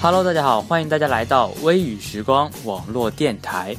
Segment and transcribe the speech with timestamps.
[0.00, 3.76] Hello，大家好，欢迎大家来到微雨时光网络电台。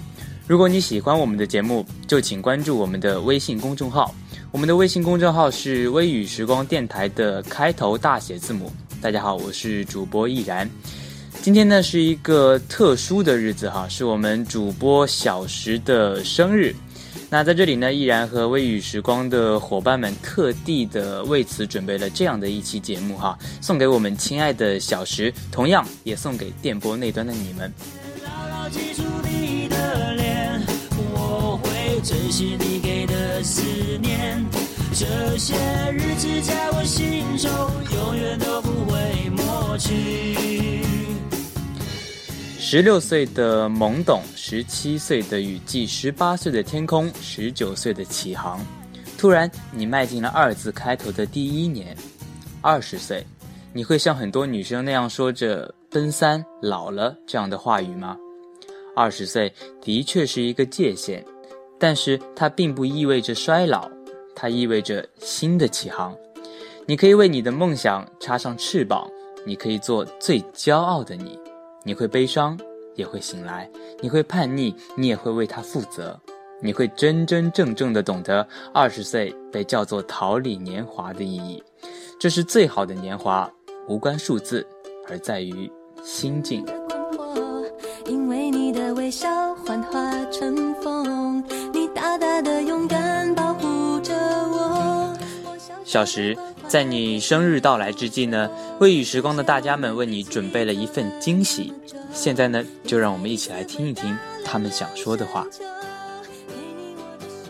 [0.47, 4.13] 如果你喜欢我们的节目，就请关注我们的微信公众号。
[4.51, 8.69] 我们的微信公众号是“微雨时光电台”的开头大写字母。
[9.01, 10.69] 大家好，我是主播易然。
[11.41, 16.75] 今天呢是一个特殊的日子哈，是我们主播小石的生日。
[17.29, 27.71] 那在这里呢，依然和微雨时光的伙伴们特地的为此准备了这样的一期节目哈，送给我们亲爱的小石，同样也送给电波那端的你们。
[32.01, 33.61] 珍惜你给的思
[34.01, 34.41] 念，
[34.93, 35.53] 这些
[35.91, 37.51] 日子在我心中
[37.93, 40.81] 永远都不会抹去。
[42.71, 48.63] 十六岁的懵懂，十七岁的雨季，十八岁的天空，十九岁的启航。
[49.17, 51.97] 突然，你迈进了二字开头的第一年，
[52.61, 53.25] 二十岁，
[53.73, 58.15] 你会像很多女生那样说着“奔三老了”这样的话语吗？
[58.95, 61.25] 二十岁的确是一个界限，
[61.79, 63.89] 但是它并不意味着衰老，
[64.35, 66.15] 它意味着新的起航。
[66.85, 69.09] 你可以为你的梦想插上翅膀，
[69.43, 71.35] 你可以做最骄傲的你。
[71.85, 72.59] 你会悲伤，
[72.95, 73.67] 也会醒来；
[74.01, 76.19] 你会叛逆，你也会为他负责。
[76.61, 81.63] 你会真真正正的懂得二十岁被叫做桃李年华的意义。
[82.19, 83.49] 这是最好的年华，
[83.87, 84.67] 无关数字，
[85.07, 85.71] 而在于
[86.03, 86.65] 心境。
[88.05, 95.17] 因为你的微笑幻化成风，你大大的勇敢保护着我。
[95.85, 96.37] 小石。
[96.69, 98.47] 在你生日到来之际呢，
[98.79, 101.73] 未雨时光的大家们为你准备了一份惊喜。
[102.13, 105.47] 现在呢，就让我们一起来听一听他们想说的话。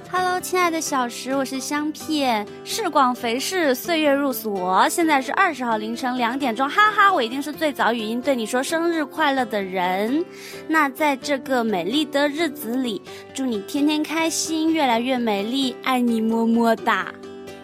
[0.10, 2.48] Hello，亲爱的小石，我是香片。
[2.64, 10.24] 时光飞逝，岁月如梭，现在是二十号凌晨两点钟，哈哈，我一定是最早语音对你说生日快乐的人。
[10.66, 13.02] 那在这个美丽的日子里，
[13.34, 17.14] 祝你天天开心，越来越美丽，爱你么么哒。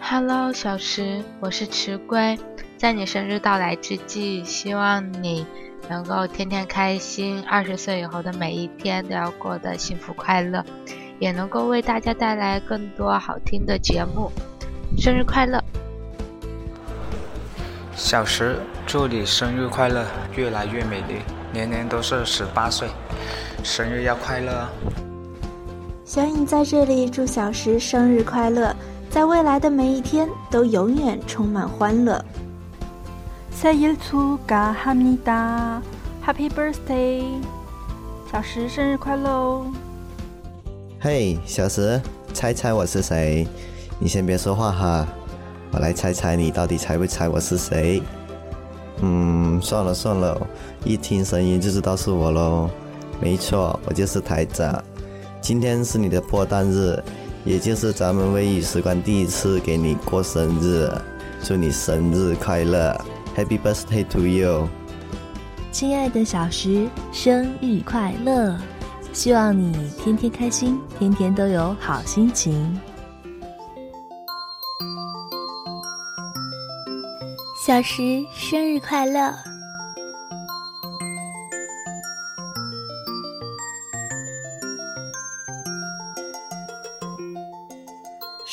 [0.08, 2.38] Hello，小石，我是池龟。
[2.78, 5.44] 在你生日到来之际，希望你
[5.88, 10.64] 能够天天开心，二十岁以后的每一天都要过得幸福快乐，
[11.18, 14.30] 也能够为大家带来更多好听的节目。
[14.96, 15.60] 生日快乐，
[17.96, 18.60] 小石！
[18.86, 20.06] 祝你生日快乐，
[20.36, 21.16] 越来越美丽，
[21.52, 22.88] 年年都是十八岁，
[23.64, 24.68] 生日要快乐。
[26.04, 28.72] 小影在这里祝小石生日快乐。
[29.15, 32.23] 在未来的每一天都永远充满欢乐。
[33.51, 35.81] 生日축하합니다
[36.25, 37.23] Happy birthday，
[38.31, 39.65] 小石生日快乐哦！
[40.99, 42.01] 嘿，小石，
[42.33, 43.47] 猜猜我是谁？
[43.99, 45.07] 你先别说话哈，
[45.71, 48.01] 我来猜猜你到底猜不猜我是谁？
[49.01, 50.39] 嗯，算了算了，
[50.83, 52.69] 一听声音就知道是我喽。
[53.19, 54.83] 没错，我就是台长。
[55.41, 57.03] 今天是你的破蛋日。
[57.46, 60.90] 也就是咱们微雨时光第一次给你过生日，
[61.44, 62.92] 祝你生日快乐
[63.36, 64.68] ，Happy birthday to you，
[65.70, 68.58] 亲爱的小石，生日快乐！
[69.12, 72.80] 希望你天天开心，天天都有好心情。
[77.64, 79.32] 小石生日快乐！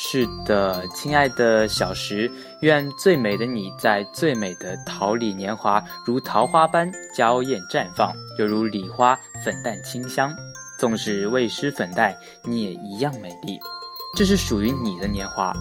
[0.06, 10.30] 是的，亲爱的小时，愿最美的你在最美的桃李年华，如桃花般娇艳绽放，犹如礼花粉淡清香。
[10.78, 13.58] 纵使未施粉黛，你也一样美丽。
[14.14, 15.54] 这是属于你的年华，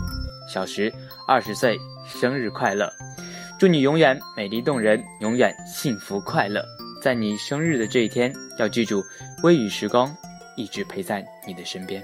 [0.54, 0.94] 小时，
[1.26, 2.92] 二十岁生日快乐！
[3.58, 6.62] 祝你永远美丽动人，永远幸福快乐。
[7.02, 9.02] 在你生日的这一天，要记住，
[9.42, 10.14] 微雨时光
[10.58, 12.04] 一直陪在你的身边。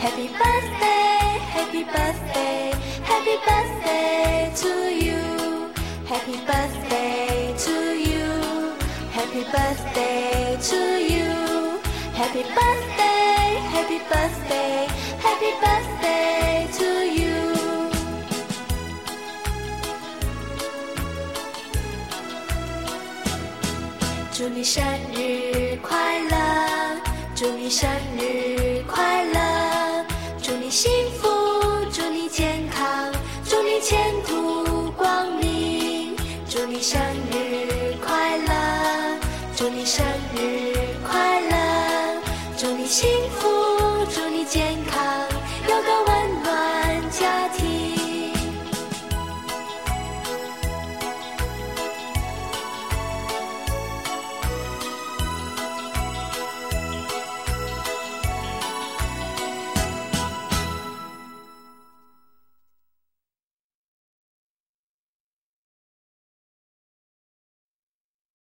[0.00, 2.72] birthday, happy birthday,
[3.04, 4.72] Happy birthday to
[5.04, 5.70] you.
[6.06, 7.74] Happy birthday to
[8.08, 8.26] you.
[9.12, 10.80] Happy birthday to
[11.12, 11.80] you.
[12.14, 13.44] Happy birthday,
[13.74, 14.88] happy birthday,
[15.26, 16.88] happy birthday to
[17.20, 17.36] you.
[24.32, 24.82] 祝你生
[25.14, 27.00] 日快乐，
[27.34, 27.88] 祝你生
[28.18, 28.82] 日
[33.83, 33.97] 前
[34.27, 36.15] 途光明
[36.47, 37.01] 祝你生
[37.31, 39.19] 日快乐
[39.55, 40.05] 祝你生